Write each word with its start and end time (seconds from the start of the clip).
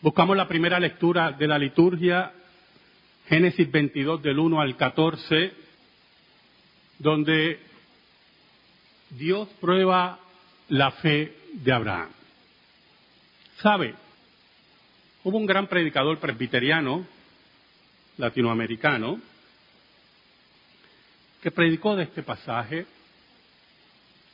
Buscamos 0.00 0.36
la 0.36 0.46
primera 0.46 0.78
lectura 0.78 1.32
de 1.32 1.48
la 1.48 1.58
liturgia, 1.58 2.32
Génesis 3.26 3.68
22 3.68 4.22
del 4.22 4.38
1 4.38 4.60
al 4.60 4.76
14, 4.76 5.52
donde 7.00 7.58
Dios 9.10 9.48
prueba 9.60 10.20
la 10.68 10.92
fe 10.92 11.36
de 11.52 11.72
Abraham. 11.72 12.10
¿Sabe? 13.60 13.96
Hubo 15.24 15.36
un 15.36 15.46
gran 15.46 15.66
predicador 15.66 16.18
presbiteriano 16.18 17.04
latinoamericano 18.18 19.20
que 21.42 21.50
predicó 21.50 21.96
de 21.96 22.04
este 22.04 22.22
pasaje 22.22 22.86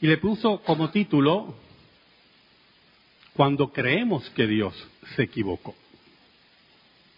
y 0.03 0.09
le 0.09 0.19
puso 0.19 0.61
como 0.63 0.91
título 0.91 1.57
Cuando 3.35 3.73
creemos 3.73 4.29
que 4.31 4.47
Dios 4.47 4.75
se 5.17 5.23
equivocó. 5.23 5.75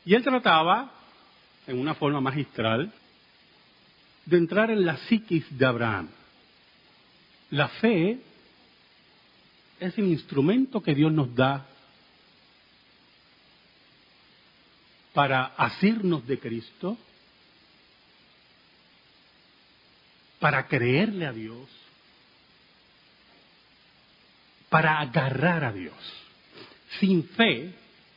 Y 0.05 0.15
él 0.15 0.23
trataba, 0.23 0.93
en 1.67 1.79
una 1.79 1.95
forma 1.95 2.21
magistral, 2.21 2.93
de 4.25 4.37
entrar 4.37 4.71
en 4.71 4.85
la 4.85 4.97
psiquis 4.97 5.45
de 5.57 5.67
Abraham. 5.67 6.09
La 7.51 7.69
fe 7.69 8.19
es 9.79 9.99
el 9.99 10.07
instrumento 10.07 10.83
que 10.83 10.95
Dios 10.95 11.13
nos 11.13 11.35
da 11.35 11.67
para 15.13 15.47
asirnos 15.57 16.27
de 16.27 16.39
Cristo, 16.39 16.97
para 20.39 20.67
creerle 20.67 21.27
a 21.27 21.33
Dios, 21.33 21.69
para 24.77 25.01
agarrar 25.01 25.65
a 25.65 25.73
Dios. 25.73 25.97
Sin 27.01 27.27
fe, 27.31 27.73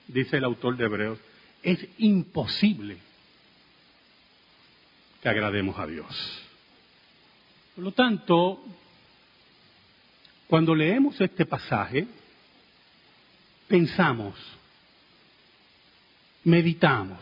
dice 0.10 0.36
el 0.36 0.44
autor 0.44 0.76
de 0.76 0.84
Hebreos, 0.84 1.18
es 1.64 1.80
imposible 2.00 2.98
que 5.22 5.30
agrademos 5.30 5.80
a 5.80 5.88
Dios. 5.88 6.44
Por 7.76 7.86
lo 7.86 7.94
tanto, 7.94 8.62
cuando 10.48 10.76
leemos 10.76 11.22
este 11.22 11.46
pasaje, 11.46 12.06
pensamos, 13.70 14.36
meditamos, 16.44 17.20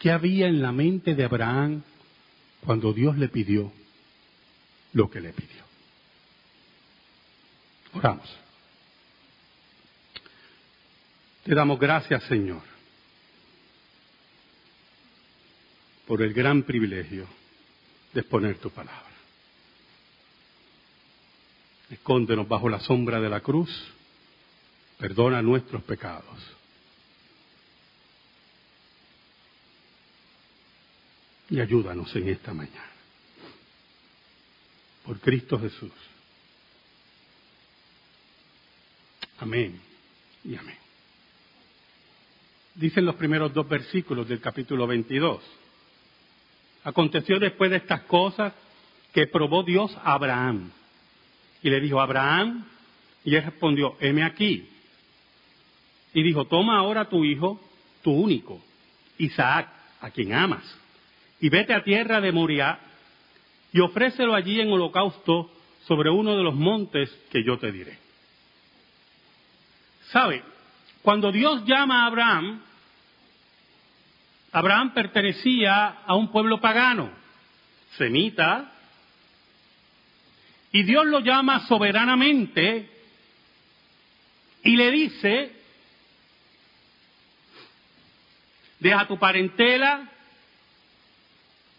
¿qué 0.00 0.10
había 0.10 0.48
en 0.48 0.60
la 0.60 0.72
mente 0.72 1.14
de 1.14 1.24
Abraham 1.24 1.82
cuando 2.62 2.92
Dios 2.92 3.16
le 3.16 3.28
pidió 3.28 3.72
lo 4.96 5.10
que 5.10 5.20
le 5.20 5.32
pidió? 5.32 5.62
Oramos. 7.92 8.34
Te 11.44 11.54
damos 11.54 11.78
gracias, 11.78 12.24
Señor, 12.24 12.62
por 16.06 16.22
el 16.22 16.32
gran 16.32 16.62
privilegio 16.62 17.26
de 18.14 18.20
exponer 18.20 18.58
tu 18.58 18.70
palabra. 18.70 19.04
Escóndenos 21.90 22.48
bajo 22.48 22.68
la 22.68 22.80
sombra 22.80 23.20
de 23.20 23.28
la 23.28 23.40
cruz, 23.40 23.70
perdona 24.98 25.42
nuestros 25.42 25.82
pecados. 25.82 26.40
Y 31.50 31.60
ayúdanos 31.60 32.16
en 32.16 32.30
esta 32.30 32.52
mañana. 32.54 32.95
Por 35.06 35.20
Cristo 35.20 35.58
Jesús. 35.58 35.92
Amén 39.38 39.80
y 40.44 40.56
amén. 40.56 40.76
Dicen 42.74 43.04
los 43.04 43.14
primeros 43.14 43.54
dos 43.54 43.68
versículos 43.68 44.26
del 44.28 44.40
capítulo 44.40 44.86
22. 44.86 45.40
Aconteció 46.84 47.38
después 47.38 47.70
de 47.70 47.76
estas 47.76 48.02
cosas 48.02 48.52
que 49.12 49.28
probó 49.28 49.62
Dios 49.62 49.96
a 49.96 50.14
Abraham 50.14 50.72
y 51.62 51.70
le 51.70 51.80
dijo, 51.80 52.00
Abraham, 52.00 52.66
y 53.24 53.34
él 53.34 53.44
respondió, 53.44 53.96
heme 54.00 54.24
aquí. 54.24 54.68
Y 56.14 56.22
dijo, 56.22 56.46
toma 56.46 56.78
ahora 56.78 57.08
tu 57.08 57.24
hijo, 57.24 57.60
tu 58.02 58.12
único, 58.12 58.60
Isaac, 59.18 59.68
a 60.00 60.10
quien 60.10 60.32
amas, 60.32 60.64
y 61.40 61.48
vete 61.48 61.74
a 61.74 61.82
tierra 61.82 62.20
de 62.20 62.32
Moriah 62.32 62.85
y 63.76 63.80
ofrécelo 63.80 64.34
allí 64.34 64.58
en 64.58 64.72
holocausto 64.72 65.50
sobre 65.86 66.08
uno 66.08 66.34
de 66.34 66.42
los 66.42 66.54
montes 66.54 67.10
que 67.30 67.44
yo 67.44 67.58
te 67.58 67.70
diré. 67.70 67.98
¿Sabe? 70.12 70.42
Cuando 71.02 71.30
Dios 71.30 71.62
llama 71.66 72.02
a 72.02 72.06
Abraham, 72.06 72.62
Abraham 74.50 74.94
pertenecía 74.94 75.88
a 76.06 76.14
un 76.14 76.32
pueblo 76.32 76.58
pagano, 76.58 77.10
semita, 77.98 78.72
y 80.72 80.82
Dios 80.82 81.04
lo 81.04 81.20
llama 81.20 81.66
soberanamente 81.66 82.88
y 84.64 84.74
le 84.74 84.90
dice, 84.90 85.52
deja 88.80 89.06
tu 89.06 89.18
parentela, 89.18 90.08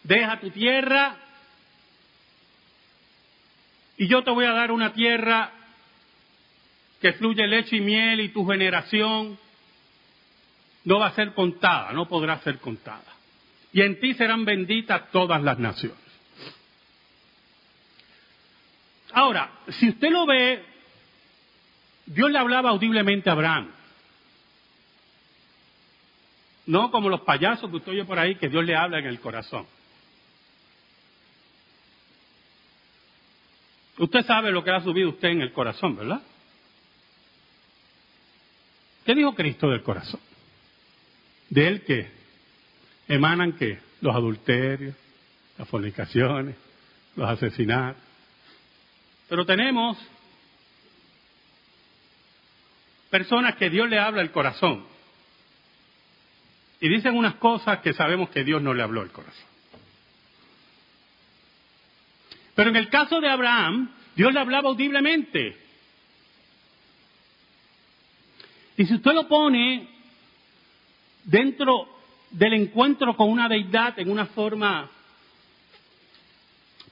deja 0.03 0.39
tu 0.39 0.51
tierra, 0.51 1.23
y 3.97 4.07
yo 4.07 4.23
te 4.23 4.31
voy 4.31 4.45
a 4.45 4.53
dar 4.53 4.71
una 4.71 4.93
tierra 4.93 5.51
que 7.01 7.13
fluye 7.13 7.45
leche 7.47 7.77
y 7.77 7.81
miel 7.81 8.19
y 8.19 8.29
tu 8.29 8.45
generación 8.45 9.37
no 10.83 10.99
va 10.99 11.07
a 11.07 11.15
ser 11.15 11.33
contada, 11.33 11.91
no 11.93 12.07
podrá 12.07 12.39
ser 12.39 12.59
contada. 12.59 13.03
Y 13.73 13.81
en 13.81 13.99
ti 13.99 14.13
serán 14.13 14.45
benditas 14.45 15.11
todas 15.11 15.41
las 15.41 15.59
naciones. 15.59 15.99
Ahora, 19.11 19.51
si 19.69 19.89
usted 19.89 20.09
lo 20.09 20.25
ve, 20.25 20.63
Dios 22.05 22.31
le 22.31 22.39
hablaba 22.39 22.69
audiblemente 22.69 23.29
a 23.29 23.33
Abraham. 23.33 23.71
No 26.67 26.91
como 26.91 27.09
los 27.09 27.21
payasos 27.21 27.69
que 27.69 27.77
usted 27.77 27.91
oye 27.93 28.05
por 28.05 28.19
ahí, 28.19 28.35
que 28.35 28.49
Dios 28.49 28.63
le 28.63 28.75
habla 28.75 28.99
en 28.99 29.05
el 29.05 29.19
corazón. 29.19 29.65
Usted 33.97 34.25
sabe 34.25 34.51
lo 34.51 34.63
que 34.63 34.71
ha 34.71 34.81
subido 34.81 35.09
usted 35.09 35.29
en 35.29 35.41
el 35.41 35.51
corazón, 35.51 35.95
¿verdad? 35.95 36.21
¿Qué 39.05 39.15
dijo 39.15 39.33
Cristo 39.33 39.69
del 39.69 39.81
corazón? 39.81 40.19
De 41.49 41.67
él 41.67 41.81
que 41.83 42.11
emanan 43.07 43.53
que 43.53 43.79
los 44.01 44.13
adulterios, 44.13 44.95
las 45.57 45.67
fornicaciones, 45.67 46.55
los 47.15 47.27
asesinatos, 47.27 48.03
pero 49.29 49.45
tenemos 49.45 49.97
personas 53.09 53.55
que 53.55 53.69
Dios 53.69 53.89
le 53.89 53.99
habla 53.99 54.21
el 54.21 54.31
corazón 54.31 54.85
y 56.79 56.89
dicen 56.89 57.15
unas 57.15 57.35
cosas 57.35 57.79
que 57.79 57.93
sabemos 57.93 58.29
que 58.29 58.43
Dios 58.43 58.61
no 58.61 58.73
le 58.73 58.83
habló 58.83 59.01
el 59.01 59.11
corazón. 59.11 59.56
Pero 62.57 62.71
en 62.71 62.75
el 62.75 62.89
caso 62.89 63.21
de 63.21 63.29
Abraham, 63.29 63.89
Dios 64.17 64.33
le 64.33 64.41
hablaba 64.41 64.67
audiblemente. 64.67 65.55
Y 68.75 68.85
si 68.85 68.95
usted 68.95 69.13
lo 69.13 69.29
pone 69.29 69.87
dentro 71.23 71.87
del 72.31 72.53
encuentro 72.53 73.15
con 73.15 73.29
una 73.29 73.47
deidad 73.47 73.97
en 73.97 74.11
una 74.11 74.25
forma 74.25 74.91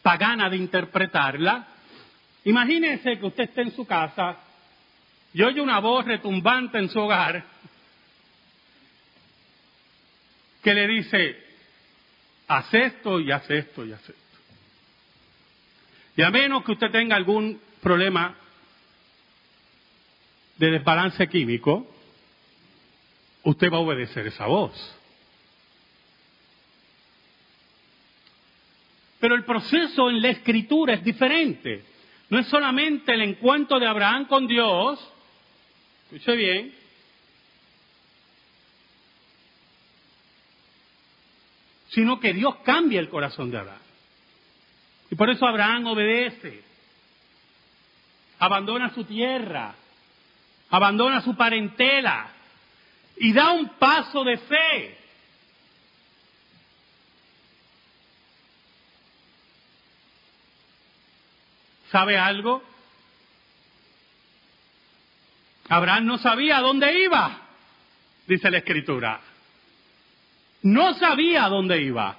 pagana 0.01 0.49
de 0.49 0.55
interpretarla, 0.55 1.75
Imagínese 2.45 3.17
que 3.17 3.25
usted 3.25 3.45
esté 3.45 3.61
en 3.61 3.71
su 3.71 3.85
casa 3.85 4.37
y 5.33 5.41
oye 5.41 5.59
una 5.59 5.79
voz 5.79 6.06
retumbante 6.06 6.77
en 6.77 6.89
su 6.89 7.00
hogar 7.00 7.44
que 10.61 10.73
le 10.73 10.88
dice, 10.88 11.44
haz 12.47 12.71
esto 12.71 13.19
y 13.19 13.31
haz 13.31 13.50
esto 13.50 13.83
y 13.83 13.94
haz 13.94 14.09
esto. 14.09 14.25
Y 16.17 16.21
a 16.21 16.31
menos 16.31 16.63
que 16.63 16.71
usted 16.71 16.91
tenga 16.91 17.15
algún 17.15 17.59
problema 17.81 18.35
de 20.57 20.71
desbalance 20.71 21.27
químico, 21.27 21.85
usted 23.44 23.71
va 23.71 23.77
a 23.77 23.81
obedecer 23.81 24.25
esa 24.27 24.45
voz. 24.45 24.73
Pero 29.19 29.35
el 29.35 29.44
proceso 29.44 30.09
en 30.09 30.21
la 30.21 30.29
escritura 30.29 30.94
es 30.94 31.03
diferente. 31.03 31.83
No 32.29 32.39
es 32.39 32.47
solamente 32.47 33.13
el 33.13 33.21
encuentro 33.21 33.79
de 33.79 33.88
Abraham 33.88 34.25
con 34.25 34.47
Dios, 34.47 35.00
escuche 36.06 36.35
bien, 36.35 36.73
sino 41.89 42.19
que 42.19 42.33
Dios 42.33 42.57
cambia 42.63 43.00
el 43.00 43.09
corazón 43.09 43.51
de 43.51 43.57
Abraham. 43.57 43.84
Y 45.10 45.16
por 45.16 45.30
eso 45.30 45.46
Abraham 45.46 45.88
obedece, 45.88 46.63
abandona 48.40 48.94
su 48.94 49.04
tierra, 49.04 49.75
abandona 50.69 51.22
su 51.22 51.36
parentela 51.36 52.30
y 53.18 53.34
da 53.34 53.52
un 53.52 53.69
paso 53.78 54.24
de 54.24 54.38
fe. 54.38 54.98
¿Sabe 61.92 62.18
algo? 62.18 62.62
Abraham 65.69 66.06
no 66.06 66.18
sabía 66.18 66.60
dónde 66.60 67.04
iba, 67.04 67.42
dice 68.28 68.52
la 68.52 68.57
escritura. 68.57 69.22
No 70.63 70.94
sabía 70.96 71.48
dónde 71.48 71.81
iba. 71.81 72.18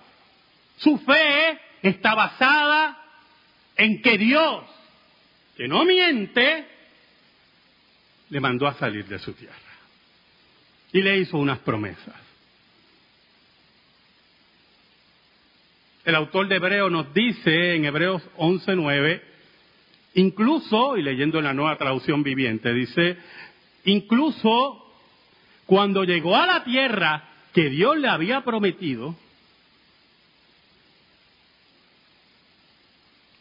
Su 0.78 0.98
fe 0.98 1.60
está 1.88 2.14
basada 2.14 2.98
en 3.76 4.00
que 4.02 4.18
Dios, 4.18 4.64
que 5.56 5.68
no 5.68 5.84
miente, 5.84 6.66
le 8.30 8.40
mandó 8.40 8.66
a 8.66 8.74
salir 8.74 9.06
de 9.06 9.18
su 9.18 9.32
tierra. 9.32 9.54
Y 10.92 11.02
le 11.02 11.18
hizo 11.18 11.36
unas 11.38 11.58
promesas. 11.60 12.14
El 16.04 16.14
autor 16.14 16.46
de 16.48 16.56
Hebreo 16.56 16.88
nos 16.88 17.12
dice 17.12 17.74
en 17.74 17.84
Hebreos 17.84 18.22
11:9, 18.36 19.20
incluso, 20.14 20.96
y 20.96 21.02
leyendo 21.02 21.38
en 21.38 21.44
la 21.44 21.52
nueva 21.52 21.76
traducción 21.76 22.22
viviente, 22.22 22.72
dice, 22.72 23.18
incluso 23.84 24.82
cuando 25.66 26.04
llegó 26.04 26.36
a 26.36 26.46
la 26.46 26.64
tierra 26.64 27.28
que 27.52 27.68
Dios 27.70 27.98
le 27.98 28.08
había 28.08 28.42
prometido, 28.42 29.16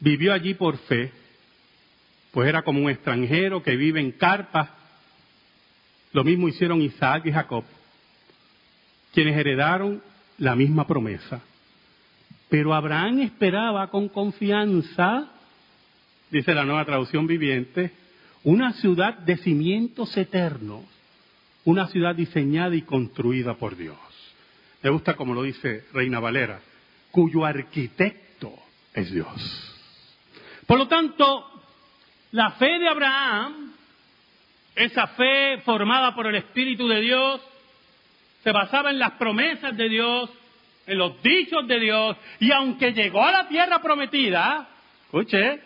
vivió 0.05 0.33
allí 0.33 0.53
por 0.53 0.77
fe, 0.77 1.11
pues 2.31 2.47
era 2.47 2.61
como 2.61 2.79
un 2.79 2.91
extranjero 2.91 3.63
que 3.63 3.75
vive 3.75 3.99
en 3.99 4.11
carpas. 4.11 4.69
Lo 6.13 6.23
mismo 6.23 6.47
hicieron 6.47 6.79
Isaac 6.79 7.25
y 7.25 7.31
Jacob, 7.31 7.63
quienes 9.13 9.35
heredaron 9.35 10.03
la 10.37 10.55
misma 10.55 10.85
promesa. 10.85 11.41
Pero 12.49 12.75
Abraham 12.75 13.21
esperaba 13.21 13.89
con 13.89 14.07
confianza, 14.09 15.31
dice 16.29 16.53
la 16.53 16.65
nueva 16.65 16.85
traducción 16.85 17.25
viviente, 17.25 17.91
una 18.43 18.73
ciudad 18.73 19.17
de 19.17 19.37
cimientos 19.37 20.15
eternos, 20.15 20.83
una 21.63 21.87
ciudad 21.87 22.13
diseñada 22.13 22.75
y 22.75 22.83
construida 22.83 23.55
por 23.55 23.75
Dios. 23.75 23.97
Me 24.83 24.91
gusta 24.91 25.15
como 25.15 25.33
lo 25.33 25.41
dice 25.41 25.85
Reina 25.93 26.19
Valera, 26.19 26.59
cuyo 27.09 27.43
arquitecto 27.43 28.53
es 28.93 29.11
Dios. 29.11 29.74
Por 30.65 30.79
lo 30.79 30.87
tanto, 30.87 31.51
la 32.31 32.51
fe 32.51 32.79
de 32.79 32.87
Abraham, 32.87 33.73
esa 34.75 35.07
fe 35.07 35.59
formada 35.63 36.15
por 36.15 36.27
el 36.27 36.35
Espíritu 36.35 36.87
de 36.87 37.01
Dios, 37.01 37.41
se 38.43 38.51
basaba 38.51 38.91
en 38.91 38.99
las 38.99 39.13
promesas 39.13 39.75
de 39.77 39.89
Dios, 39.89 40.29
en 40.87 40.97
los 40.97 41.21
dichos 41.21 41.67
de 41.67 41.79
Dios, 41.79 42.17
y 42.39 42.51
aunque 42.51 42.93
llegó 42.93 43.23
a 43.23 43.31
la 43.31 43.47
tierra 43.47 43.81
prometida, 43.81 44.67
escuche, 45.05 45.61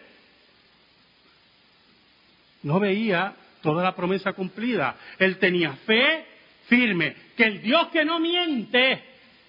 no 2.63 2.79
veía 2.79 3.33
toda 3.61 3.83
la 3.83 3.95
promesa 3.95 4.33
cumplida. 4.33 4.95
Él 5.17 5.37
tenía 5.39 5.73
fe 5.85 6.25
firme, 6.67 7.15
que 7.35 7.43
el 7.45 7.61
Dios 7.61 7.87
que 7.87 8.05
no 8.05 8.19
miente 8.19 9.03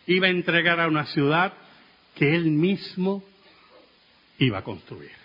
iba 0.07 0.27
a 0.27 0.31
entregar 0.31 0.81
a 0.81 0.89
una 0.89 1.07
ciudad 1.07 1.53
que 2.15 2.35
él 2.35 2.47
mismo 2.47 3.23
iba 4.39 4.59
a 4.59 4.65
construir 4.65 5.20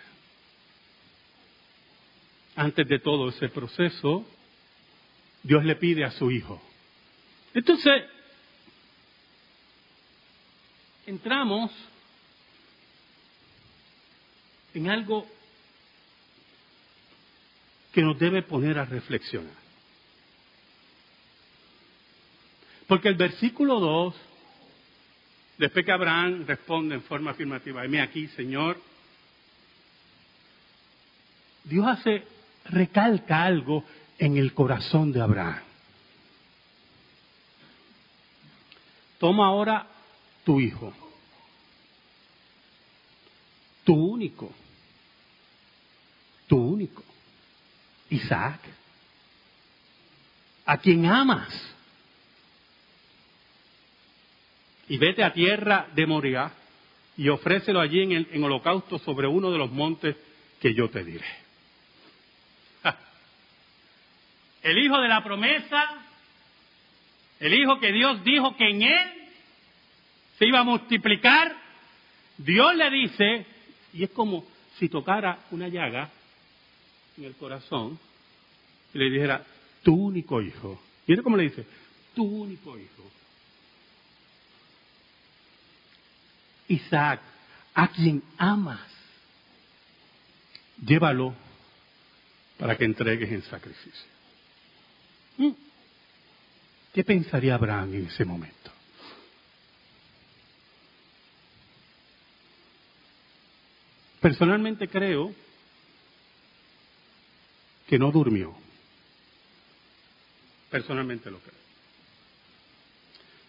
antes 2.56 2.88
de 2.88 2.98
todo 2.98 3.28
ese 3.28 3.48
proceso, 3.50 4.26
Dios 5.42 5.64
le 5.64 5.76
pide 5.76 6.04
a 6.04 6.10
su 6.10 6.30
hijo. 6.30 6.60
Entonces, 7.54 8.02
entramos 11.06 11.70
en 14.74 14.88
algo 14.88 15.26
que 17.92 18.02
nos 18.02 18.18
debe 18.18 18.42
poner 18.42 18.78
a 18.78 18.84
reflexionar. 18.84 19.54
Porque 22.86 23.08
el 23.08 23.14
versículo 23.16 23.80
2, 23.80 24.14
después 25.58 25.84
que 25.84 25.92
Abraham 25.92 26.44
responde 26.46 26.94
en 26.94 27.02
forma 27.02 27.32
afirmativa, 27.32 27.84
heme 27.84 28.00
aquí, 28.00 28.28
Señor, 28.28 28.80
Dios 31.64 31.86
hace 31.86 32.35
recalca 32.70 33.42
algo 33.42 33.84
en 34.18 34.36
el 34.36 34.54
corazón 34.54 35.12
de 35.12 35.20
Abraham. 35.20 35.62
Toma 39.18 39.46
ahora 39.46 39.86
tu 40.44 40.60
hijo, 40.60 40.92
tu 43.84 43.94
único, 43.94 44.52
tu 46.46 46.58
único, 46.58 47.02
Isaac, 48.10 48.60
a 50.66 50.76
quien 50.78 51.06
amas, 51.06 51.48
y 54.88 54.98
vete 54.98 55.24
a 55.24 55.32
tierra 55.32 55.88
de 55.94 56.06
Moria 56.06 56.52
y 57.16 57.28
ofrécelo 57.28 57.80
allí 57.80 58.02
en, 58.02 58.12
el, 58.12 58.28
en 58.32 58.44
holocausto 58.44 58.98
sobre 58.98 59.26
uno 59.26 59.50
de 59.50 59.58
los 59.58 59.70
montes 59.72 60.16
que 60.60 60.74
yo 60.74 60.90
te 60.90 61.02
diré. 61.02 61.45
El 64.66 64.78
hijo 64.78 65.00
de 65.00 65.08
la 65.08 65.22
promesa, 65.22 65.84
el 67.38 67.54
hijo 67.54 67.78
que 67.78 67.92
Dios 67.92 68.24
dijo 68.24 68.56
que 68.56 68.68
en 68.68 68.82
él 68.82 69.08
se 70.38 70.46
iba 70.46 70.58
a 70.58 70.64
multiplicar, 70.64 71.54
Dios 72.36 72.74
le 72.74 72.90
dice, 72.90 73.46
y 73.92 74.02
es 74.02 74.10
como 74.10 74.44
si 74.76 74.88
tocara 74.88 75.38
una 75.52 75.68
llaga 75.68 76.10
en 77.16 77.24
el 77.24 77.36
corazón 77.36 77.96
y 78.92 78.98
le 78.98 79.08
dijera, 79.08 79.44
tu 79.84 79.94
único 79.94 80.42
hijo. 80.42 80.82
Mire 81.06 81.22
cómo 81.22 81.36
le 81.36 81.44
dice, 81.44 81.64
tu 82.12 82.24
único 82.24 82.76
hijo. 82.76 83.04
Isaac, 86.66 87.20
a 87.72 87.86
quien 87.86 88.20
amas, 88.36 88.80
llévalo 90.84 91.36
para 92.58 92.76
que 92.76 92.84
entregues 92.84 93.30
en 93.30 93.42
sacrificio. 93.42 94.15
¿Mm? 95.38 95.50
¿Qué 96.92 97.04
pensaría 97.04 97.54
Abraham 97.54 97.94
en 97.94 98.06
ese 98.06 98.24
momento? 98.24 98.56
Personalmente 104.20 104.88
creo 104.88 105.34
que 107.86 107.98
no 107.98 108.10
durmió. 108.10 108.54
Personalmente 110.70 111.30
lo 111.30 111.38
creo. 111.38 111.54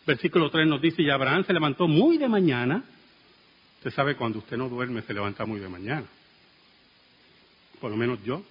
Versículo 0.05 0.49
3 0.49 0.67
nos 0.67 0.81
dice, 0.81 1.01
y 1.01 1.09
Abraham 1.09 1.45
se 1.45 1.53
levantó 1.53 1.87
muy 1.87 2.17
de 2.17 2.29
mañana. 2.29 2.83
Usted 3.77 3.91
sabe, 3.91 4.15
cuando 4.15 4.39
usted 4.39 4.55
no 4.55 4.69
duerme, 4.69 5.01
se 5.01 5.13
levanta 5.13 5.45
muy 5.45 5.59
de 5.59 5.67
mañana. 5.67 6.05
Por 7.81 7.91
lo 7.91 7.97
menos 7.97 8.23
yo, 8.23 8.43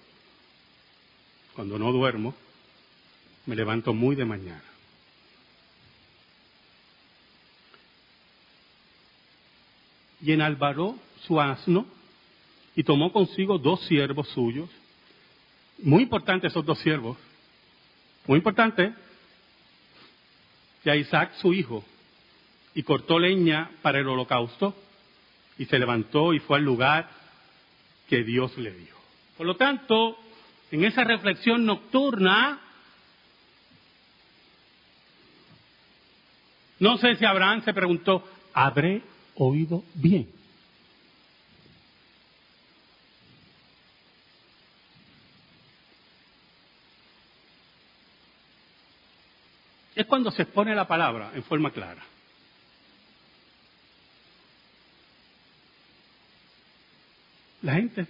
cuando 1.55 1.79
no 1.79 1.91
duermo, 1.91 2.35
me 3.47 3.55
levanto 3.55 3.93
muy 3.93 4.15
de 4.15 4.25
mañana. 4.25 4.61
Y 10.21 10.33
enalbaró 10.33 10.99
su 11.25 11.39
asno 11.39 11.87
y 12.75 12.83
tomó 12.83 13.11
consigo 13.11 13.57
dos 13.57 13.81
siervos 13.87 14.27
suyos. 14.29 14.69
Muy 15.79 16.03
importantes 16.03 16.51
esos 16.51 16.65
dos 16.65 16.77
siervos. 16.79 17.17
Muy 18.27 18.37
importante. 18.37 18.93
Y 20.83 20.89
a 20.89 20.95
Isaac 20.95 21.33
su 21.35 21.53
hijo. 21.53 21.83
Y 22.75 22.83
cortó 22.83 23.17
leña 23.17 23.71
para 23.81 23.99
el 23.99 24.07
holocausto. 24.07 24.75
Y 25.57 25.65
se 25.65 25.79
levantó 25.79 26.33
y 26.33 26.39
fue 26.39 26.57
al 26.57 26.65
lugar 26.65 27.09
que 28.09 28.23
Dios 28.23 28.57
le 28.57 28.71
dio. 28.71 28.95
Por 29.37 29.47
lo 29.47 29.55
tanto, 29.55 30.17
en 30.71 30.83
esa 30.83 31.03
reflexión 31.03 31.65
nocturna, 31.65 32.66
No 36.79 36.97
sé 36.97 37.15
si 37.15 37.25
Abraham 37.25 37.63
se 37.63 37.73
preguntó, 37.73 38.23
¿habré 38.53 39.01
oído 39.35 39.83
bien? 39.95 40.29
Es 49.95 50.05
cuando 50.05 50.29
se 50.29 50.43
expone 50.43 50.75
la 50.75 50.87
palabra 50.87 51.31
en 51.33 51.43
forma 51.43 51.71
clara. 51.71 52.03
La 57.63 57.73
gente, 57.73 58.05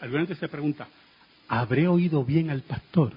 alguna 0.00 0.20
gente 0.20 0.36
se 0.36 0.48
pregunta, 0.48 0.86
¿habré 1.48 1.88
oído 1.88 2.24
bien 2.24 2.48
al 2.50 2.62
pastor? 2.62 3.12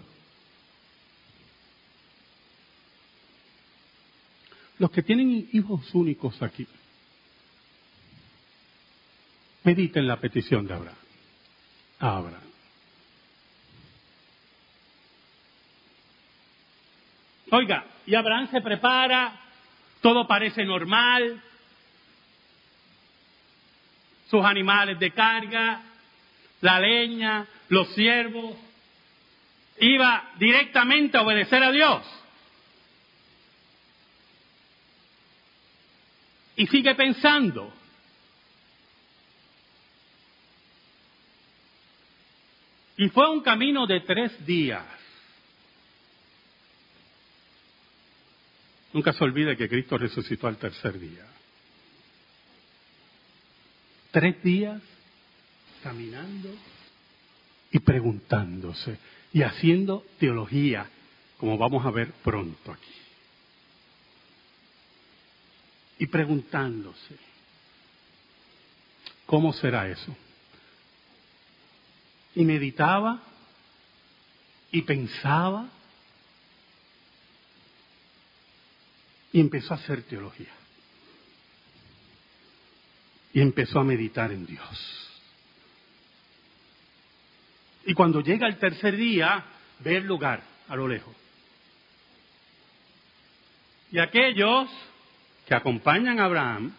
Los 4.80 4.92
que 4.92 5.04
tienen 5.04 5.50
hijos 5.54 5.94
únicos 5.94 6.42
aquí, 6.42 6.68
mediten 9.64 10.08
la 10.08 10.20
petición 10.20 10.68
de 10.68 10.74
Abraham. 10.74 10.98
Abraham. 12.00 12.42
Oiga, 17.52 17.86
y 18.06 18.16
Abraham 18.16 18.50
se 18.52 18.62
prepara, 18.62 19.40
todo 20.02 20.28
parece 20.28 20.66
normal, 20.66 21.42
sus 24.30 24.44
animales 24.44 25.00
de 25.00 25.12
carga, 25.12 25.82
la 26.62 26.80
leña, 26.80 27.46
los 27.70 27.88
siervos, 27.94 28.56
iba 29.80 30.32
directamente 30.38 31.18
a 31.18 31.22
obedecer 31.22 31.64
a 31.64 31.72
Dios. 31.72 32.15
Sigue 36.68 36.96
pensando. 36.96 37.74
Y 42.98 43.10
fue 43.10 43.30
un 43.30 43.42
camino 43.42 43.86
de 43.86 44.02
tres 44.02 44.46
días. 44.46 44.86
Nunca 48.94 49.12
se 49.12 49.24
olvide 49.24 49.58
que 49.58 49.68
Cristo 49.68 49.98
resucitó 49.98 50.48
al 50.48 50.58
tercer 50.58 50.98
día. 50.98 51.26
Tres 54.12 54.42
días 54.42 54.82
caminando 55.84 56.50
y 57.72 57.80
preguntándose 57.80 58.98
y 59.34 59.42
haciendo 59.42 60.06
teología, 60.18 60.90
como 61.38 61.58
vamos 61.58 61.86
a 61.86 61.92
ver 61.92 62.14
pronto 62.24 62.72
aquí. 62.72 63.05
Y 65.98 66.08
preguntándose, 66.08 67.16
¿cómo 69.26 69.54
será 69.54 69.88
eso? 69.88 70.16
Y 72.36 72.44
meditaba 72.44 73.22
y 74.72 74.82
pensaba 74.82 75.70
y 79.32 79.40
empezó 79.40 79.74
a 79.74 79.78
hacer 79.78 80.04
teología. 80.04 80.54
Y 83.34 83.42
empezó 83.42 83.80
a 83.80 83.84
meditar 83.84 84.32
en 84.32 84.46
Dios. 84.46 85.06
Y 87.86 87.94
cuando 87.94 88.22
llega 88.22 88.48
el 88.48 88.58
tercer 88.58 88.96
día, 88.96 89.44
ve 89.80 89.98
el 89.98 90.06
lugar 90.06 90.42
a 90.68 90.76
lo 90.76 90.88
lejos. 90.88 91.14
Y 93.92 94.00
aquellos 94.00 94.70
que 95.46 95.56
acompañan 95.56 96.20
a 96.20 96.26
Abraham, 96.26 96.74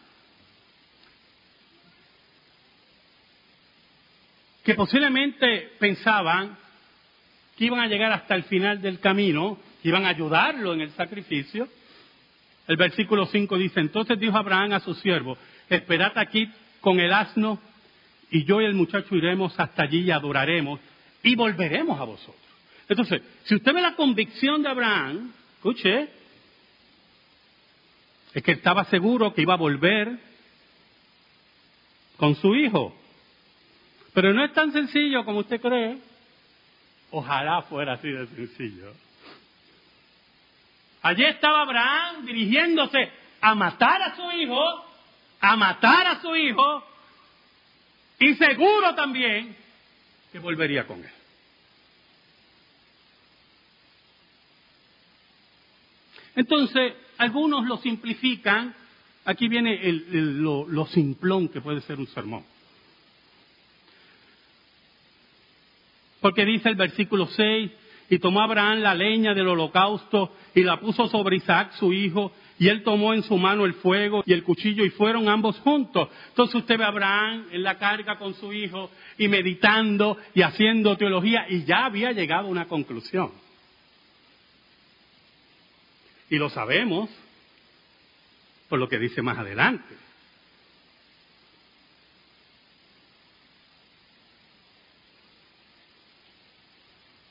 que 4.64 4.74
posiblemente 4.74 5.72
pensaban 5.78 6.56
que 7.56 7.64
iban 7.64 7.80
a 7.80 7.86
llegar 7.86 8.12
hasta 8.12 8.34
el 8.34 8.44
final 8.44 8.82
del 8.82 9.00
camino, 9.00 9.58
que 9.82 9.88
iban 9.88 10.04
a 10.04 10.08
ayudarlo 10.08 10.74
en 10.74 10.80
el 10.82 10.90
sacrificio, 10.90 11.68
el 12.66 12.76
versículo 12.76 13.26
5 13.26 13.56
dice, 13.58 13.80
entonces 13.80 14.18
dijo 14.18 14.36
Abraham 14.36 14.72
a 14.72 14.80
su 14.80 14.94
siervo, 14.94 15.38
esperad 15.68 16.18
aquí 16.18 16.50
con 16.80 16.98
el 16.98 17.12
asno 17.12 17.60
y 18.30 18.44
yo 18.44 18.60
y 18.60 18.64
el 18.64 18.74
muchacho 18.74 19.14
iremos 19.14 19.58
hasta 19.58 19.84
allí 19.84 20.00
y 20.00 20.10
adoraremos 20.10 20.80
y 21.22 21.36
volveremos 21.36 22.00
a 22.00 22.04
vosotros. 22.04 22.36
Entonces, 22.88 23.22
si 23.44 23.54
usted 23.54 23.72
ve 23.72 23.80
la 23.80 23.94
convicción 23.94 24.62
de 24.62 24.68
Abraham, 24.68 25.32
escuche, 25.56 26.08
es 28.36 28.42
que 28.42 28.52
estaba 28.52 28.84
seguro 28.84 29.32
que 29.32 29.40
iba 29.40 29.54
a 29.54 29.56
volver 29.56 30.18
con 32.18 32.34
su 32.34 32.54
hijo. 32.54 32.94
Pero 34.12 34.34
no 34.34 34.44
es 34.44 34.52
tan 34.52 34.72
sencillo 34.72 35.24
como 35.24 35.38
usted 35.38 35.58
cree. 35.58 35.96
Ojalá 37.12 37.62
fuera 37.62 37.94
así 37.94 38.10
de 38.10 38.26
sencillo. 38.26 38.92
Allí 41.00 41.24
estaba 41.24 41.62
Abraham 41.62 42.26
dirigiéndose 42.26 43.10
a 43.40 43.54
matar 43.54 44.02
a 44.02 44.16
su 44.16 44.30
hijo, 44.32 44.84
a 45.40 45.56
matar 45.56 46.06
a 46.06 46.20
su 46.20 46.36
hijo, 46.36 46.86
y 48.18 48.34
seguro 48.34 48.94
también 48.94 49.56
que 50.30 50.40
volvería 50.40 50.86
con 50.86 51.02
él. 51.02 51.10
Entonces, 56.34 57.05
algunos 57.18 57.66
lo 57.66 57.78
simplifican. 57.78 58.74
Aquí 59.24 59.48
viene 59.48 59.80
lo, 60.10 60.66
lo 60.68 60.86
simplón 60.86 61.48
que 61.48 61.60
puede 61.60 61.80
ser 61.82 61.98
un 61.98 62.06
sermón. 62.08 62.44
Porque 66.20 66.44
dice 66.44 66.68
el 66.68 66.76
versículo 66.76 67.26
6, 67.26 67.70
y 68.08 68.18
tomó 68.18 68.40
Abraham 68.40 68.80
la 68.80 68.94
leña 68.94 69.34
del 69.34 69.48
holocausto 69.48 70.32
y 70.54 70.62
la 70.62 70.78
puso 70.78 71.08
sobre 71.08 71.36
Isaac 71.36 71.72
su 71.72 71.92
hijo, 71.92 72.32
y 72.58 72.68
él 72.68 72.82
tomó 72.82 73.12
en 73.12 73.22
su 73.22 73.36
mano 73.36 73.64
el 73.64 73.74
fuego 73.74 74.22
y 74.24 74.32
el 74.32 74.42
cuchillo 74.42 74.84
y 74.84 74.90
fueron 74.90 75.28
ambos 75.28 75.58
juntos. 75.60 76.08
Entonces 76.28 76.54
usted 76.54 76.78
ve 76.78 76.84
a 76.84 76.88
Abraham 76.88 77.46
en 77.50 77.62
la 77.62 77.78
carga 77.78 78.16
con 78.18 78.34
su 78.34 78.52
hijo 78.52 78.90
y 79.18 79.28
meditando 79.28 80.16
y 80.34 80.42
haciendo 80.42 80.96
teología 80.96 81.46
y 81.48 81.64
ya 81.64 81.84
había 81.84 82.12
llegado 82.12 82.46
a 82.46 82.50
una 82.50 82.66
conclusión. 82.66 83.30
Y 86.28 86.36
lo 86.36 86.50
sabemos 86.50 87.08
por 88.68 88.78
lo 88.78 88.88
que 88.88 88.98
dice 88.98 89.22
más 89.22 89.38
adelante. 89.38 89.94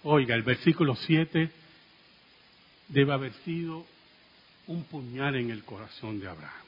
Oiga, 0.04 0.36
el 0.36 0.44
versículo 0.44 0.96
7 0.96 1.50
debe 2.90 3.14
haber 3.14 3.34
sido 3.44 3.86
un 4.68 4.84
puñal 4.84 5.36
en 5.36 5.50
el 5.50 5.64
corazón 5.64 6.20
de 6.20 6.28
Abraham. 6.28 6.66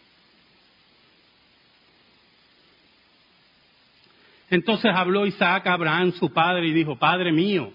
Entonces 4.49 4.91
habló 4.93 5.25
Isaac 5.25 5.67
a 5.67 5.73
Abraham, 5.73 6.13
su 6.13 6.31
padre, 6.31 6.67
y 6.67 6.73
dijo, 6.73 6.97
Padre 6.97 7.31
mío. 7.31 7.71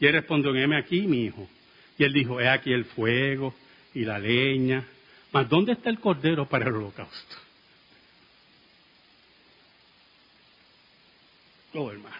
Y 0.00 0.06
él 0.06 0.14
respondió, 0.14 0.54
heme 0.54 0.78
aquí, 0.78 1.02
mi 1.02 1.24
hijo. 1.24 1.48
Y 1.98 2.04
él 2.04 2.12
dijo, 2.12 2.40
he 2.40 2.48
aquí 2.48 2.72
el 2.72 2.84
fuego 2.86 3.54
y 3.94 4.04
la 4.04 4.18
leña. 4.18 4.86
Mas 5.32 5.48
¿dónde 5.48 5.72
está 5.72 5.90
el 5.90 6.00
cordero 6.00 6.46
para 6.46 6.66
el 6.66 6.74
holocausto? 6.74 7.36
Oh, 11.74 11.90
hermano. 11.90 12.16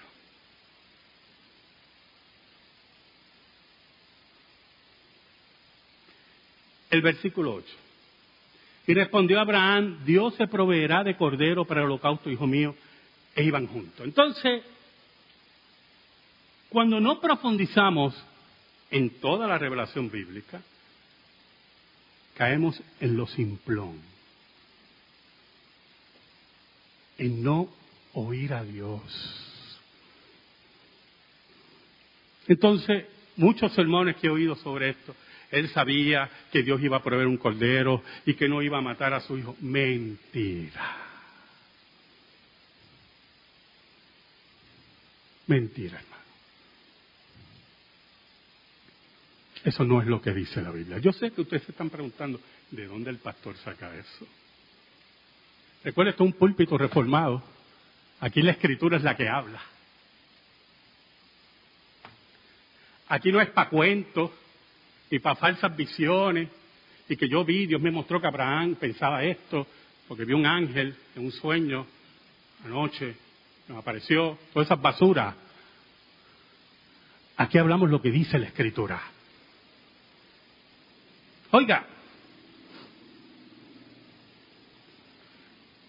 El 6.90 7.02
versículo 7.02 7.54
8. 7.54 7.66
Y 8.86 8.94
respondió 8.94 9.40
Abraham, 9.40 10.04
Dios 10.04 10.34
se 10.34 10.46
proveerá 10.46 11.02
de 11.02 11.16
cordero 11.16 11.64
para 11.64 11.80
el 11.80 11.86
holocausto, 11.86 12.30
hijo 12.30 12.46
mío, 12.46 12.74
e 13.34 13.42
iban 13.42 13.66
juntos. 13.66 14.04
Entonces, 14.04 14.62
cuando 16.68 17.00
no 17.00 17.20
profundizamos 17.20 18.14
en 18.90 19.10
toda 19.20 19.46
la 19.46 19.58
revelación 19.58 20.10
bíblica, 20.10 20.60
caemos 22.36 22.80
en 23.00 23.16
lo 23.16 23.26
simplón, 23.26 24.00
en 27.18 27.42
no 27.42 27.68
oír 28.14 28.52
a 28.52 28.64
Dios. 28.64 29.02
Entonces, 32.46 33.06
muchos 33.36 33.72
sermones 33.72 34.16
que 34.16 34.26
he 34.26 34.30
oído 34.30 34.56
sobre 34.56 34.90
esto, 34.90 35.14
él 35.50 35.68
sabía 35.70 36.28
que 36.52 36.62
Dios 36.62 36.82
iba 36.82 36.96
a 36.96 37.02
proveer 37.02 37.28
un 37.28 37.36
cordero 37.36 38.02
y 38.26 38.34
que 38.34 38.48
no 38.48 38.60
iba 38.62 38.78
a 38.78 38.82
matar 38.82 39.14
a 39.14 39.20
su 39.20 39.38
hijo. 39.38 39.56
Mentira. 39.60 41.04
Mentira, 45.46 45.98
hermano. 46.00 46.14
Eso 49.64 49.82
no 49.84 50.02
es 50.02 50.06
lo 50.06 50.20
que 50.20 50.34
dice 50.34 50.60
la 50.60 50.70
Biblia. 50.70 50.98
Yo 50.98 51.12
sé 51.12 51.30
que 51.30 51.40
ustedes 51.40 51.62
se 51.62 51.72
están 51.72 51.88
preguntando, 51.88 52.38
¿de 52.70 52.86
dónde 52.86 53.10
el 53.10 53.16
pastor 53.16 53.56
saca 53.56 53.94
eso? 53.96 54.26
Recuerde 55.82 56.12
que 56.12 56.22
es 56.22 56.26
un 56.26 56.34
púlpito 56.34 56.76
reformado. 56.76 57.42
Aquí 58.20 58.42
la 58.42 58.52
escritura 58.52 58.98
es 58.98 59.02
la 59.02 59.16
que 59.16 59.26
habla. 59.26 59.60
Aquí 63.08 63.32
no 63.32 63.40
es 63.40 63.48
para 63.50 63.70
cuentos 63.70 64.30
y 65.10 65.18
para 65.18 65.36
falsas 65.36 65.74
visiones. 65.74 66.48
Y 67.08 67.16
que 67.16 67.28
yo 67.28 67.42
vi, 67.44 67.66
Dios 67.66 67.80
me 67.80 67.90
mostró 67.90 68.20
que 68.20 68.26
Abraham 68.26 68.76
pensaba 68.76 69.24
esto, 69.24 69.66
porque 70.08 70.24
vi 70.24 70.34
un 70.34 70.46
ángel 70.46 70.94
en 71.16 71.24
un 71.24 71.32
sueño 71.32 71.86
anoche, 72.64 73.14
me 73.68 73.78
apareció, 73.78 74.38
todas 74.52 74.68
esas 74.68 74.80
basuras. 74.80 75.34
Aquí 77.36 77.58
hablamos 77.58 77.90
lo 77.90 78.00
que 78.00 78.10
dice 78.10 78.38
la 78.38 78.46
escritura. 78.46 79.13
Oiga, 81.56 81.86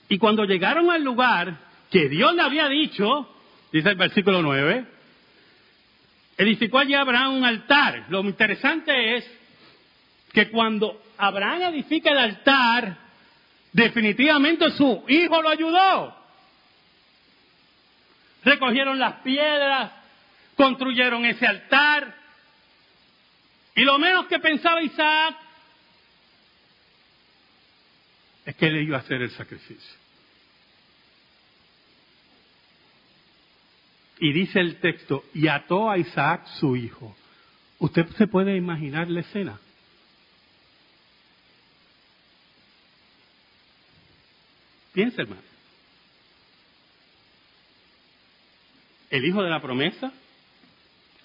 Y 0.07 0.19
cuando 0.19 0.45
llegaron 0.45 0.91
al 0.91 1.03
lugar 1.03 1.57
que 1.89 2.07
Dios 2.07 2.35
le 2.35 2.43
había 2.43 2.69
dicho, 2.69 3.27
dice 3.71 3.89
el 3.89 3.95
versículo 3.95 4.43
9, 4.43 4.85
edificó 6.37 6.77
allí 6.77 6.93
Abraham 6.93 7.37
un 7.37 7.45
altar. 7.45 8.05
Lo 8.09 8.21
interesante 8.21 9.17
es 9.17 9.25
que 10.31 10.51
cuando 10.51 11.01
Abraham 11.17 11.73
edifica 11.73 12.11
el 12.11 12.19
altar, 12.19 12.97
definitivamente 13.73 14.69
su 14.69 15.03
hijo 15.07 15.41
lo 15.41 15.49
ayudó. 15.49 16.15
Recogieron 18.43 18.99
las 18.99 19.15
piedras, 19.21 19.91
construyeron 20.55 21.25
ese 21.25 21.47
altar, 21.47 22.15
y 23.75 23.81
lo 23.81 23.97
menos 23.97 24.27
que 24.27 24.37
pensaba 24.37 24.83
Isaac 24.83 25.44
es 28.45 28.55
que 28.55 28.67
él 28.67 28.77
iba 28.77 28.97
a 28.97 29.01
hacer 29.01 29.21
el 29.21 29.31
sacrificio. 29.31 29.95
Y 34.19 34.31
dice 34.31 34.59
el 34.59 34.79
texto, 34.79 35.25
y 35.33 35.47
ató 35.47 35.89
a 35.89 35.97
Isaac 35.97 36.45
su 36.59 36.75
hijo. 36.75 37.15
¿Usted 37.79 38.07
se 38.17 38.27
puede 38.27 38.55
imaginar 38.55 39.09
la 39.09 39.21
escena? 39.21 39.59
Piensa, 44.93 45.23
hermano. 45.23 45.41
El 49.09 49.25
hijo 49.25 49.43
de 49.43 49.49
la 49.49 49.61
promesa, 49.61 50.13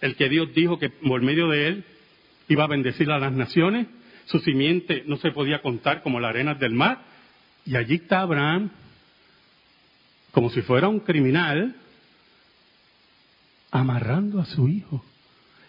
el 0.00 0.16
que 0.16 0.28
Dios 0.28 0.52
dijo 0.54 0.78
que 0.78 0.90
por 0.90 1.22
medio 1.22 1.48
de 1.48 1.68
él 1.68 1.84
iba 2.48 2.64
a 2.64 2.68
bendecir 2.68 3.10
a 3.10 3.18
las 3.18 3.32
naciones, 3.32 3.86
su 4.26 4.40
simiente 4.40 5.04
no 5.06 5.16
se 5.18 5.30
podía 5.30 5.62
contar 5.62 6.02
como 6.02 6.18
las 6.18 6.30
arenas 6.30 6.58
del 6.58 6.72
mar, 6.72 7.09
y 7.70 7.76
allí 7.76 7.94
está 7.94 8.22
Abraham, 8.22 8.68
como 10.32 10.50
si 10.50 10.60
fuera 10.60 10.88
un 10.88 10.98
criminal, 10.98 11.76
amarrando 13.70 14.40
a 14.40 14.44
su 14.44 14.66
hijo. 14.66 15.04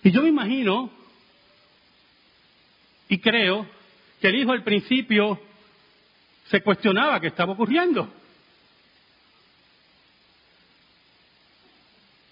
Y 0.01 0.09
yo 0.09 0.23
me 0.23 0.29
imagino, 0.29 0.89
y 3.07 3.19
creo, 3.19 3.67
que 4.19 4.29
el 4.29 4.35
hijo 4.35 4.51
al 4.51 4.63
principio 4.63 5.39
se 6.45 6.63
cuestionaba 6.63 7.19
qué 7.19 7.27
estaba 7.27 7.53
ocurriendo. 7.53 8.11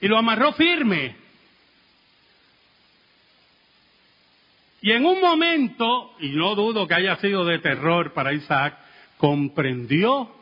Y 0.01 0.07
lo 0.07 0.17
amarró 0.17 0.53
firme. 0.53 1.15
Y 4.81 4.93
en 4.93 5.05
un 5.05 5.21
momento, 5.21 6.15
y 6.21 6.29
no 6.29 6.55
dudo 6.55 6.87
que 6.87 6.95
haya 6.95 7.17
sido 7.17 7.45
de 7.45 7.59
terror 7.59 8.13
para 8.13 8.33
Isaac, 8.33 8.88
comprendió 9.19 10.33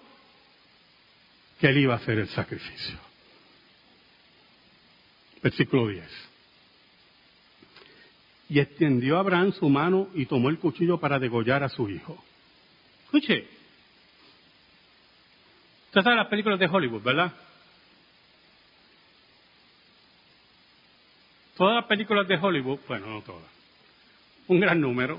que 1.60 1.68
él 1.68 1.80
iba 1.80 1.96
a 1.96 1.98
hacer 1.98 2.20
el 2.20 2.30
sacrificio. 2.30 2.98
Versículo 5.42 5.88
10. 5.88 6.06
Y 8.50 8.60
extendió 8.60 9.18
Abraham 9.18 9.52
su 9.52 9.68
mano 9.68 10.10
y 10.14 10.28
tomó 10.28 10.50
el 10.50 10.60
cuchillo 10.60 11.00
para 11.00 11.18
degollar 11.18 11.64
a 11.64 11.70
su 11.70 11.90
hijo. 11.90 12.24
Escuche, 13.06 13.48
Usted 15.88 16.04
sabe 16.04 16.16
las 16.18 16.28
películas 16.28 16.60
de 16.60 16.68
Hollywood, 16.68 17.02
¿verdad? 17.02 17.34
Todas 21.56 21.76
las 21.78 21.86
películas 21.86 22.28
de 22.28 22.36
Hollywood, 22.36 22.80
bueno, 22.88 23.08
no 23.08 23.22
todas, 23.22 23.50
un 24.48 24.60
gran 24.60 24.80
número. 24.80 25.18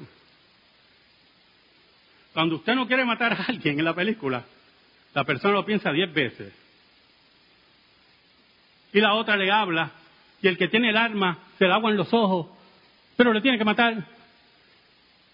Cuando 2.38 2.54
usted 2.54 2.76
no 2.76 2.86
quiere 2.86 3.04
matar 3.04 3.32
a 3.32 3.46
alguien 3.48 3.80
en 3.80 3.84
la 3.84 3.96
película, 3.96 4.44
la 5.12 5.24
persona 5.24 5.54
lo 5.54 5.64
piensa 5.64 5.90
diez 5.90 6.14
veces. 6.14 6.54
Y 8.92 9.00
la 9.00 9.14
otra 9.14 9.36
le 9.36 9.50
habla, 9.50 9.90
y 10.40 10.46
el 10.46 10.56
que 10.56 10.68
tiene 10.68 10.90
el 10.90 10.96
arma 10.96 11.36
se 11.58 11.66
da 11.66 11.74
agua 11.74 11.90
en 11.90 11.96
los 11.96 12.14
ojos, 12.14 12.46
pero 13.16 13.32
le 13.32 13.40
tiene 13.40 13.58
que 13.58 13.64
matar 13.64 14.04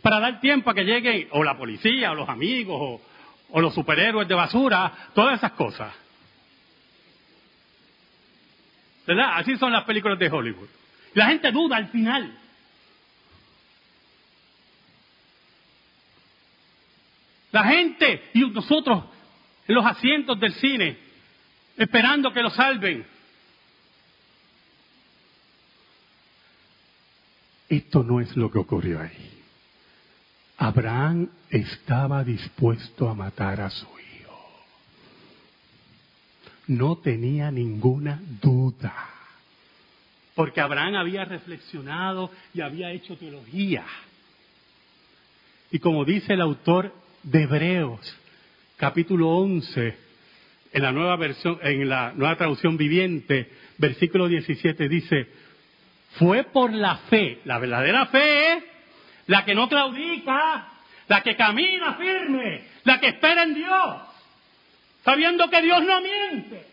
para 0.01 0.19
dar 0.19 0.41
tiempo 0.41 0.71
a 0.71 0.75
que 0.75 0.87
llegue 0.87 1.29
o 1.33 1.45
la 1.45 1.59
policía 1.59 2.13
o 2.13 2.15
los 2.15 2.27
amigos 2.27 2.79
o, 2.81 3.01
o 3.51 3.61
los 3.61 3.75
superhéroes 3.75 4.27
de 4.27 4.35
basura, 4.35 4.91
todas 5.15 5.37
esas 5.37 5.53
cosas. 5.53 5.93
¿Verdad? 9.07 9.37
Así 9.37 9.59
son 9.59 9.73
las 9.73 9.85
películas 9.85 10.19
de 10.19 10.31
Hollywood. 10.31 10.69
La 11.13 11.27
gente 11.27 11.53
duda 11.53 11.77
al 11.77 11.89
final. 11.89 12.35
La 17.55 17.63
gente 17.63 18.31
y 18.35 18.41
nosotros 18.51 19.05
en 19.69 19.77
los 19.77 19.87
asientos 19.87 20.41
del 20.41 20.53
cine, 20.55 20.99
esperando 21.77 22.33
que 22.33 22.43
lo 22.43 22.51
salven. 22.51 23.07
Esto 27.69 28.03
no 28.03 28.21
es 28.21 28.37
lo 28.37 28.51
que 28.51 28.59
ocurrió 28.59 29.01
ahí. 29.01 29.41
Abraham 30.59 31.31
estaba 31.49 32.25
dispuesto 32.25 33.09
a 33.09 33.15
matar 33.15 33.61
a 33.61 33.71
su 33.71 33.87
hijo. 33.87 34.65
No 36.67 36.97
tenía 36.97 37.53
ninguna 37.53 38.21
duda. 38.43 39.11
Porque 40.35 40.61
Abraham 40.61 40.97
había 40.97 41.25
reflexionado 41.25 42.33
y 42.53 42.63
había 42.63 42.91
hecho 42.91 43.17
teología. 43.17 43.85
Y 45.71 45.79
como 45.79 46.05
dice 46.05 46.33
el 46.33 46.41
autor 46.41 47.04
de 47.25 47.43
Hebreos, 47.43 48.17
capítulo 48.77 49.29
11, 49.31 49.97
en 50.73 50.83
la 50.83 50.93
nueva 50.93 51.17
versión, 51.17 51.59
en 51.63 51.89
la 51.89 52.13
nueva 52.15 52.37
traducción 52.37 52.77
viviente, 52.77 53.51
versículo 53.79 54.29
17 54.29 54.89
dice, 54.89 55.29
fue 56.19 56.45
por 56.45 56.73
la 56.73 56.97
fe, 57.09 57.41
la 57.45 57.59
verdadera 57.59 58.07
fe 58.07 58.63
la 59.27 59.45
que 59.45 59.55
no 59.55 59.69
claudica, 59.69 60.69
la 61.09 61.23
que 61.23 61.37
camina 61.37 61.95
firme, 61.95 62.65
la 62.85 63.01
que 63.01 63.09
espera 63.09 63.45
en 63.45 63.55
Dios, 63.55 63.97
sabiendo 65.05 65.49
que 65.49 65.63
Dios 65.63 65.83
no 65.83 66.01
miente. 66.01 66.67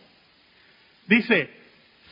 Dice, 1.07 1.49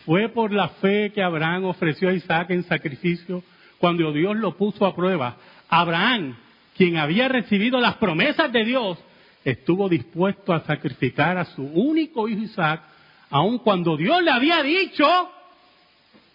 fue 0.05 0.29
por 0.29 0.51
la 0.51 0.69
fe 0.69 1.11
que 1.13 1.21
Abraham 1.21 1.65
ofreció 1.65 2.09
a 2.09 2.13
Isaac 2.13 2.51
en 2.51 2.63
sacrificio 2.63 3.43
cuando 3.79 4.11
Dios 4.11 4.35
lo 4.37 4.55
puso 4.57 4.85
a 4.85 4.95
prueba. 4.95 5.37
Abraham, 5.69 6.37
quien 6.79 6.95
había 6.95 7.27
recibido 7.27 7.77
las 7.81 7.97
promesas 7.97 8.53
de 8.53 8.63
Dios, 8.63 8.97
estuvo 9.43 9.89
dispuesto 9.89 10.53
a 10.53 10.61
sacrificar 10.61 11.37
a 11.37 11.43
su 11.43 11.61
único 11.61 12.29
hijo 12.29 12.41
Isaac, 12.41 12.83
aun 13.29 13.57
cuando 13.57 13.97
Dios 13.97 14.23
le 14.23 14.31
había 14.31 14.63
dicho, 14.63 15.05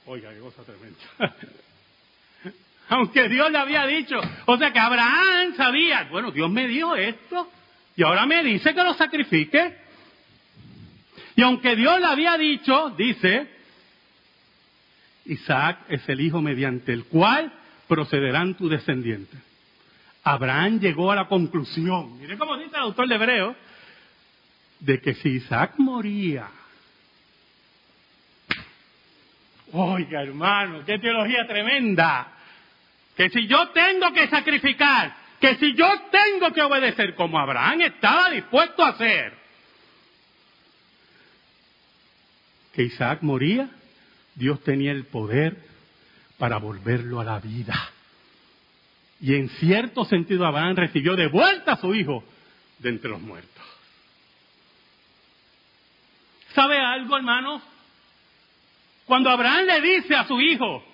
oiga, 0.04 0.34
qué 0.34 0.40
cosa 0.40 0.62
tremenda, 0.62 0.98
aunque 2.90 3.26
Dios 3.30 3.50
le 3.50 3.56
había 3.56 3.86
dicho. 3.86 4.20
O 4.44 4.58
sea 4.58 4.70
que 4.70 4.78
Abraham 4.78 5.54
sabía, 5.56 6.08
bueno, 6.10 6.30
Dios 6.30 6.50
me 6.50 6.68
dijo 6.68 6.94
esto 6.94 7.48
y 7.96 8.02
ahora 8.02 8.26
me 8.26 8.44
dice 8.44 8.74
que 8.74 8.84
lo 8.84 8.92
sacrifique. 8.92 9.78
Y 11.36 11.40
aunque 11.40 11.74
Dios 11.74 12.00
le 12.00 12.06
había 12.06 12.36
dicho, 12.36 12.90
dice, 12.90 13.48
Isaac 15.24 15.86
es 15.88 16.06
el 16.06 16.20
hijo 16.20 16.42
mediante 16.42 16.92
el 16.92 17.04
cual 17.06 17.50
procederán 17.88 18.58
tus 18.58 18.70
descendientes. 18.70 19.53
Abraham 20.24 20.80
llegó 20.80 21.12
a 21.12 21.16
la 21.16 21.28
conclusión, 21.28 22.18
mire 22.18 22.38
cómo 22.38 22.56
dice 22.56 22.74
el 22.74 22.82
autor 22.82 23.06
de 23.06 23.14
Hebreo, 23.14 23.54
de 24.80 25.00
que 25.00 25.14
si 25.14 25.28
Isaac 25.28 25.74
moría, 25.76 26.48
oiga 29.72 30.22
hermano, 30.22 30.82
qué 30.86 30.98
teología 30.98 31.46
tremenda, 31.46 32.32
que 33.14 33.28
si 33.28 33.46
yo 33.46 33.68
tengo 33.68 34.14
que 34.14 34.26
sacrificar, 34.28 35.14
que 35.38 35.56
si 35.56 35.74
yo 35.74 35.86
tengo 36.10 36.52
que 36.54 36.62
obedecer 36.62 37.14
como 37.14 37.38
Abraham 37.38 37.82
estaba 37.82 38.30
dispuesto 38.30 38.82
a 38.82 38.88
hacer, 38.88 39.34
que 42.72 42.82
Isaac 42.82 43.18
moría, 43.20 43.68
Dios 44.34 44.62
tenía 44.64 44.90
el 44.90 45.04
poder 45.04 45.56
para 46.38 46.56
volverlo 46.56 47.20
a 47.20 47.24
la 47.24 47.38
vida. 47.40 47.93
Y 49.24 49.36
en 49.36 49.48
cierto 49.48 50.04
sentido 50.04 50.44
Abraham 50.44 50.76
recibió 50.76 51.16
de 51.16 51.28
vuelta 51.28 51.72
a 51.72 51.76
su 51.78 51.94
hijo 51.94 52.22
de 52.78 52.90
entre 52.90 53.08
los 53.08 53.22
muertos. 53.22 53.64
¿Sabe 56.54 56.76
algo, 56.76 57.16
hermano? 57.16 57.62
Cuando 59.06 59.30
Abraham 59.30 59.64
le 59.64 59.80
dice 59.80 60.14
a 60.14 60.26
su 60.26 60.38
hijo, 60.42 60.84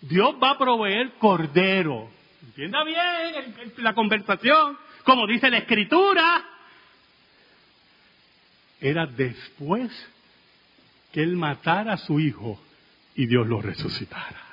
Dios 0.00 0.34
va 0.42 0.52
a 0.52 0.58
proveer 0.58 1.12
cordero. 1.18 2.08
Entienda 2.46 2.84
bien 2.84 3.54
la 3.76 3.92
conversación, 3.92 4.78
como 5.04 5.26
dice 5.26 5.50
la 5.50 5.58
escritura. 5.58 6.42
Era 8.80 9.04
después 9.04 9.92
que 11.12 11.22
él 11.22 11.36
matara 11.36 11.92
a 11.92 11.98
su 11.98 12.18
hijo 12.18 12.58
y 13.14 13.26
Dios 13.26 13.46
lo 13.46 13.60
resucitara. 13.60 14.43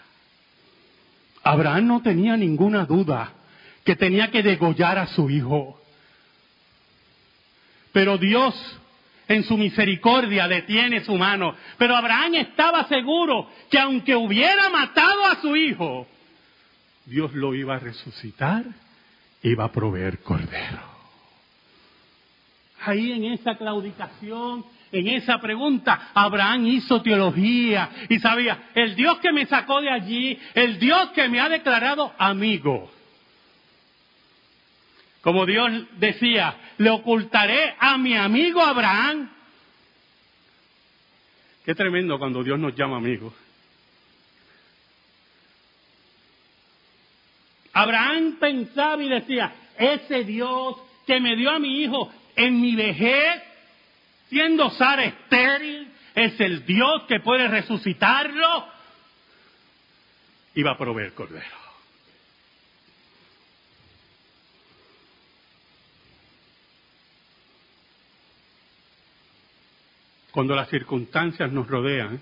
Abraham 1.43 1.88
no 1.88 2.01
tenía 2.01 2.38
ninguna 2.38 2.86
duda 2.86 3.34
que 3.84 3.95
tenía 3.95 4.30
que 4.30 4.43
degollar 4.43 4.97
a 4.97 5.08
su 5.08 5.30
hijo. 5.30 5.80
Pero 7.91 8.17
Dios 8.17 8.56
en 9.27 9.43
su 9.43 9.58
misericordia 9.58 10.47
detiene 10.47 11.04
su 11.04 11.15
mano. 11.15 11.56
Pero 11.77 11.95
Abraham 11.95 12.36
estaba 12.36 12.88
seguro 12.88 13.49
que 13.69 13.80
aunque 13.80 14.15
hubiera 14.15 14.69
matado 14.69 15.25
a 15.25 15.41
su 15.41 15.56
hijo, 15.56 16.08
Dios 17.06 17.34
lo 17.34 17.54
iba 17.56 17.75
a 17.75 17.80
resucitar, 17.80 18.65
iba 19.41 19.65
a 19.65 19.71
proveer 19.71 20.19
cordero. 20.19 20.91
Ahí 22.84 23.12
en 23.12 23.25
esa 23.25 23.56
claudicación, 23.56 24.65
en 24.91 25.08
esa 25.08 25.39
pregunta, 25.39 26.12
Abraham 26.13 26.67
hizo 26.67 27.01
teología 27.01 27.89
y 28.10 28.19
sabía, 28.19 28.69
el 28.75 28.95
Dios 28.95 29.19
que 29.19 29.32
me 29.32 29.45
sacó 29.45 29.82
de 29.82 29.89
allí, 29.89 30.38
el 30.54 30.80
Dios 30.80 31.12
que 31.12 31.30
me 31.30 31.39
ha 31.39 31.47
declarado 31.47 32.13
amigo. 32.17 32.91
Como 35.21 35.45
Dios 35.45 35.71
decía, 35.97 36.56
le 36.77 36.89
ocultaré 36.89 37.75
a 37.80 37.97
mi 37.97 38.15
amigo 38.15 38.62
Abraham. 38.62 39.30
Qué 41.63 41.75
tremendo 41.75 42.17
cuando 42.17 42.43
Dios 42.43 42.60
nos 42.60 42.75
llama 42.75 42.97
amigos. 42.97 43.34
Abraham 47.73 48.38
pensaba 48.39 49.01
y 49.01 49.08
decía, 49.08 49.54
ese 49.77 50.23
Dios 50.25 50.75
que 51.08 51.19
me 51.19 51.36
dio 51.36 51.51
a 51.51 51.60
mi 51.60 51.82
hijo 51.82 52.12
en 52.36 52.60
mi 52.60 52.75
vejez, 52.75 53.41
siendo 54.32 54.70
Sara 54.72 55.04
estéril, 55.04 55.91
es 56.15 56.39
el 56.39 56.65
Dios 56.65 57.04
que 57.10 57.20
puede 57.20 57.50
resucitarlo 57.50 58.65
y 60.56 60.63
va 60.63 60.72
a 60.72 60.78
proveer 60.78 61.13
cordero. 61.13 61.62
Cuando 70.32 70.56
las 70.56 70.70
circunstancias 70.70 71.52
nos 71.52 71.67
rodean, 71.67 72.22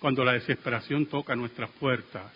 cuando 0.00 0.24
la 0.24 0.32
desesperación 0.32 1.06
toca 1.06 1.36
nuestras 1.36 1.70
puertas, 1.70 2.32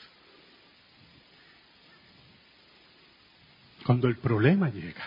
cuando 3.84 4.08
el 4.08 4.16
problema 4.16 4.70
llega, 4.70 5.04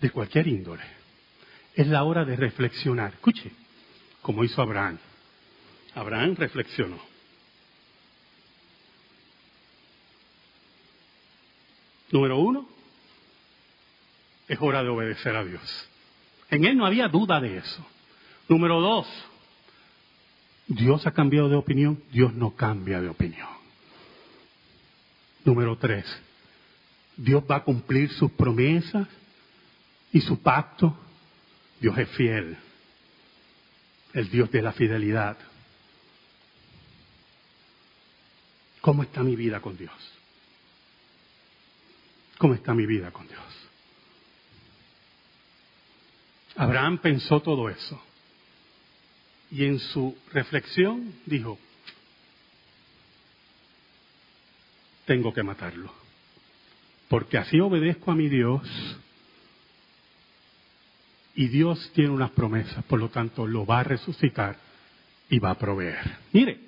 de 0.00 0.10
cualquier 0.10 0.48
índole, 0.48 0.84
es 1.74 1.86
la 1.86 2.04
hora 2.04 2.24
de 2.24 2.36
reflexionar. 2.36 3.14
Escuche, 3.14 3.50
como 4.20 4.44
hizo 4.44 4.60
Abraham. 4.62 4.98
Abraham 5.94 6.34
reflexionó. 6.36 6.98
Número 12.10 12.38
uno, 12.38 12.68
es 14.46 14.58
hora 14.60 14.82
de 14.82 14.90
obedecer 14.90 15.34
a 15.34 15.44
Dios. 15.44 15.88
En 16.50 16.64
él 16.64 16.76
no 16.76 16.84
había 16.84 17.08
duda 17.08 17.40
de 17.40 17.56
eso. 17.56 17.86
Número 18.48 18.80
dos, 18.80 19.06
Dios 20.66 21.06
ha 21.06 21.12
cambiado 21.12 21.48
de 21.48 21.56
opinión, 21.56 22.02
Dios 22.12 22.34
no 22.34 22.54
cambia 22.54 23.00
de 23.00 23.08
opinión. 23.08 23.48
Número 25.44 25.76
tres, 25.78 26.04
Dios 27.16 27.44
va 27.50 27.56
a 27.56 27.64
cumplir 27.64 28.10
sus 28.12 28.30
promesas 28.32 29.08
y 30.12 30.20
su 30.20 30.40
pacto. 30.40 30.98
Dios 31.80 31.96
es 31.98 32.08
fiel, 32.10 32.56
el 34.12 34.30
Dios 34.30 34.50
de 34.50 34.62
la 34.62 34.72
fidelidad. 34.72 35.36
¿Cómo 38.80 39.02
está 39.02 39.22
mi 39.22 39.36
vida 39.36 39.60
con 39.60 39.76
Dios? 39.76 39.92
¿Cómo 42.38 42.54
está 42.54 42.74
mi 42.74 42.86
vida 42.86 43.10
con 43.12 43.26
Dios? 43.28 43.42
Abraham 46.56 46.98
pensó 46.98 47.40
todo 47.40 47.68
eso 47.68 48.02
y 49.50 49.64
en 49.64 49.78
su 49.78 50.16
reflexión 50.32 51.14
dijo, 51.26 51.58
tengo 55.04 55.32
que 55.32 55.42
matarlo, 55.42 55.92
porque 57.12 57.36
así 57.36 57.60
obedezco 57.60 58.10
a 58.10 58.14
mi 58.14 58.26
Dios 58.30 58.62
y 61.34 61.48
Dios 61.48 61.92
tiene 61.94 62.08
unas 62.08 62.30
promesas, 62.30 62.82
por 62.84 62.98
lo 62.98 63.10
tanto 63.10 63.46
lo 63.46 63.66
va 63.66 63.80
a 63.80 63.84
resucitar 63.84 64.56
y 65.28 65.38
va 65.38 65.50
a 65.50 65.58
proveer. 65.58 65.98
Mire, 66.32 66.58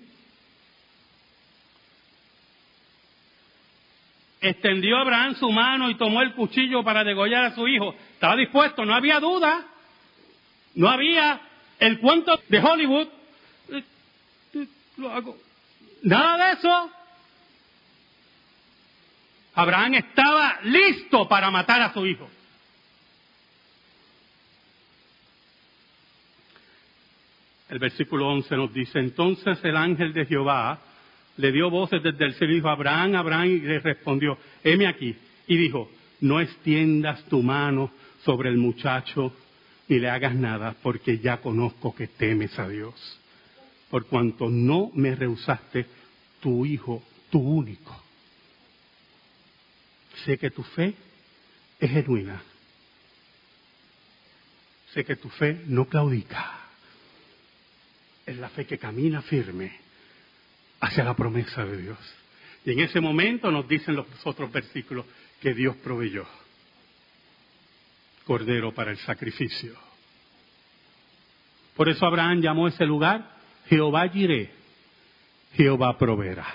extendió 4.43 4.99
Abraham 4.99 5.35
su 5.37 5.51
mano 5.51 5.89
y 5.89 5.95
tomó 5.95 6.21
el 6.21 6.35
cuchillo 6.35 6.85
para 6.85 7.05
degollar 7.05 7.47
a 7.47 7.55
su 7.55 7.67
hijo. 7.67 7.95
Estaba 8.13 8.37
dispuesto, 8.37 8.85
no 8.85 8.95
había 8.95 9.21
duda. 9.21 9.65
No 10.75 10.91
había 10.91 11.41
el 11.79 12.01
cuento 12.01 12.39
de 12.51 12.59
Hollywood. 12.59 13.09
Lo 14.99 15.11
hago. 15.11 15.39
Nada 16.03 16.49
de 16.49 16.53
eso. 16.59 16.91
Abraham 19.55 19.95
estaba 19.95 20.61
listo 20.65 21.29
para 21.29 21.51
matar 21.51 21.83
a 21.83 21.93
su 21.93 22.05
hijo. 22.07 22.29
El 27.69 27.79
versículo 27.79 28.29
11 28.29 28.57
nos 28.57 28.73
dice, 28.73 28.99
entonces 28.99 29.59
el 29.65 29.77
ángel 29.77 30.13
de 30.13 30.27
Jehová 30.27 30.79
le 31.37 31.51
dio 31.51 31.71
voces 31.71 32.03
desde 32.03 32.25
el 32.27 32.35
cielo 32.35 32.53
y 32.53 32.57
dijo, 32.57 32.69
Abraham, 32.69 33.17
Abraham, 33.17 33.47
y 33.47 33.61
le 33.61 33.81
respondió, 33.81 34.39
heme 34.63 34.87
aquí. 34.87 35.17
Y 35.47 35.57
dijo, 35.57 35.91
no 36.21 36.41
extiendas 36.41 37.25
tu 37.25 37.43
mano 37.43 37.91
sobre 38.25 38.51
el 38.51 38.57
muchacho 38.57 39.33
ni 39.89 39.99
le 39.99 40.09
hagas 40.09 40.35
nada, 40.35 40.75
porque 40.83 41.19
ya 41.19 41.39
conozco 41.39 41.95
que 41.95 42.07
temes 42.07 42.59
a 42.59 42.69
Dios, 42.69 42.95
por 43.91 44.07
cuanto 44.07 44.49
no 44.49 44.91
me 44.95 45.15
rehusaste 45.15 45.87
tu 46.41 46.65
hijo, 46.65 47.03
tu 47.31 47.39
único. 47.41 48.04
Sé 50.25 50.39
que 50.39 50.51
tu 50.51 50.63
fe 50.63 50.95
es 51.81 51.91
genuina. 51.91 52.41
Sé 54.93 55.05
que 55.05 55.17
tu 55.17 55.29
fe 55.29 55.63
no 55.67 55.87
claudica. 55.87 56.61
Es 58.25 58.37
la 58.37 58.49
fe 58.49 58.65
que 58.65 58.79
camina 58.79 59.23
firme 59.23 59.77
hacia 60.81 61.05
la 61.05 61.15
promesa 61.15 61.65
de 61.65 61.79
Dios. 61.79 61.99
Y 62.65 62.73
en 62.73 62.81
ese 62.81 63.01
momento 63.01 63.51
nos 63.51 63.69
dicen 63.69 63.97
los 63.97 64.07
otros 64.25 64.51
versículos 64.51 65.05
que 65.41 65.53
Dios 65.53 65.77
proveyó 65.77 66.27
cordero 68.25 68.73
para 68.73 68.91
el 68.91 68.99
sacrificio. 68.99 69.75
Por 71.77 71.89
eso 71.89 72.07
Abraham 72.07 72.41
llamó 72.41 72.69
ese 72.69 72.85
lugar 72.85 73.37
Jehová 73.69 74.09
Jiré, 74.09 74.51
Jehová 75.55 75.97
proveerá. 75.99 76.47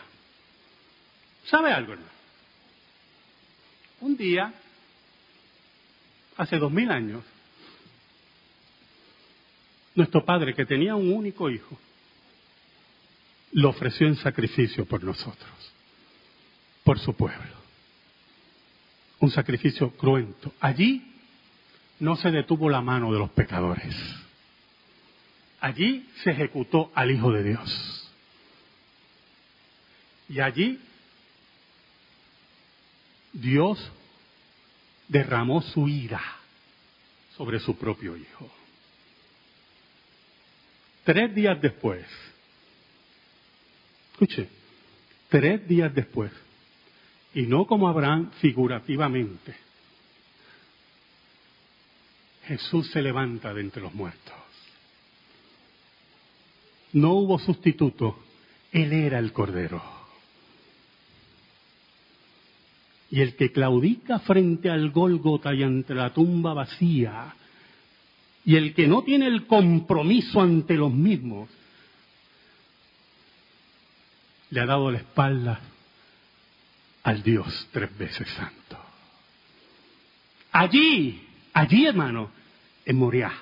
¿Sabe 1.45 1.72
algo, 1.72 1.93
hermano? 1.93 2.18
Un 4.01 4.15
día, 4.15 4.53
hace 6.38 6.57
dos 6.57 6.71
mil 6.71 6.89
años, 6.89 7.23
nuestro 9.95 10.23
padre, 10.23 10.53
que 10.53 10.65
tenía 10.65 10.95
un 10.95 11.12
único 11.12 11.49
hijo, 11.49 11.77
lo 13.51 13.69
ofreció 13.69 14.07
en 14.07 14.15
sacrificio 14.15 14.85
por 14.85 15.03
nosotros, 15.03 15.73
por 16.83 16.99
su 16.99 17.13
pueblo. 17.13 17.59
Un 19.19 19.31
sacrificio 19.31 19.91
cruento. 19.91 20.53
Allí 20.62 21.13
no 21.99 22.15
se 22.15 22.31
detuvo 22.31 22.69
la 22.69 22.81
mano 22.81 23.12
de 23.12 23.19
los 23.19 23.29
pecadores. 23.31 23.95
Allí 25.59 26.07
se 26.23 26.31
ejecutó 26.31 26.91
al 26.95 27.12
Hijo 27.12 27.31
de 27.33 27.43
Dios. 27.43 28.12
Y 30.29 30.39
allí 30.39 30.79
Dios 33.34 33.80
derramó 35.08 35.62
su 35.62 35.88
ira 35.88 36.22
sobre 37.36 37.60
su 37.60 37.78
propio 37.78 38.15
Hijo. 38.18 38.50
Tres 41.04 41.34
días 41.34 41.60
después, 41.62 42.06
escuche, 44.12 44.50
tres 45.30 45.68
días 45.68 45.94
después, 45.94 46.32
y 47.34 47.44
no 47.44 47.65
como 47.65 47.88
Abraham 47.88 48.32
figurativamente, 48.42 49.56
Jesús 52.46 52.89
se 52.92 53.02
levanta 53.02 53.54
de 53.54 53.62
entre 53.62 53.82
los 53.82 53.94
muertos. 53.94 54.34
No 56.94 57.13
hubo 57.13 57.39
sustituto, 57.39 58.20
Él 58.72 58.92
era 58.92 59.20
el 59.20 59.32
Cordero. 59.32 59.98
Y 63.12 63.22
el 63.22 63.36
que 63.36 63.52
claudica 63.52 64.19
frente 64.19 64.69
al 64.69 64.91
Gólgota 64.91 65.54
y 65.54 65.63
ante 65.63 65.95
la 65.95 66.13
tumba 66.13 66.54
vacía, 66.54 67.34
y 68.45 68.56
el 68.56 68.74
que 68.74 68.88
no 68.88 69.04
tiene 69.04 69.28
el 69.28 69.45
compromiso 69.48 70.41
ante 70.41 70.76
los 70.76 70.93
mismos, 70.93 71.50
le 74.52 74.62
ha 74.62 74.65
dado 74.65 74.91
la 74.91 75.00
espalda 75.00 75.60
al 77.04 77.24
Dios 77.24 77.67
tres 77.72 77.95
veces 77.98 78.28
santo. 78.30 78.78
Allí, 80.52 81.28
allí 81.54 81.86
hermano, 81.86 82.32
en 82.86 82.95
Moriah. 82.98 83.34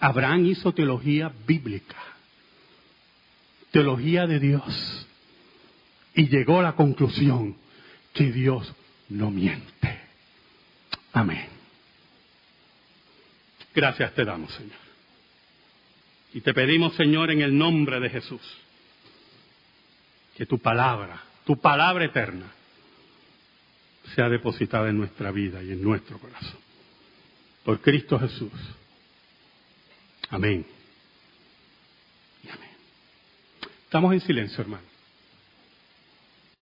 Abraham 0.00 0.46
hizo 0.46 0.72
teología 0.72 1.30
bíblica, 1.46 2.02
teología 3.70 4.26
de 4.26 4.40
Dios, 4.40 5.06
y 6.20 6.28
llegó 6.28 6.60
a 6.60 6.62
la 6.62 6.72
conclusión 6.74 7.56
que 8.12 8.30
Dios 8.30 8.70
no 9.08 9.30
miente. 9.30 10.00
Amén. 11.14 11.48
Gracias 13.74 14.14
te 14.14 14.24
damos, 14.26 14.52
Señor. 14.52 14.78
Y 16.34 16.42
te 16.42 16.52
pedimos, 16.52 16.94
Señor, 16.94 17.30
en 17.30 17.40
el 17.40 17.56
nombre 17.56 18.00
de 18.00 18.10
Jesús, 18.10 18.42
que 20.36 20.44
tu 20.44 20.58
palabra, 20.58 21.22
tu 21.46 21.58
palabra 21.58 22.04
eterna, 22.04 22.52
sea 24.14 24.28
depositada 24.28 24.90
en 24.90 24.98
nuestra 24.98 25.30
vida 25.30 25.62
y 25.62 25.72
en 25.72 25.82
nuestro 25.82 26.18
corazón. 26.18 26.60
Por 27.64 27.80
Cristo 27.80 28.18
Jesús. 28.18 28.52
Amén. 30.28 30.66
Amén. 32.44 32.70
Estamos 33.84 34.12
en 34.12 34.20
silencio, 34.20 34.60
hermano. 34.60 34.89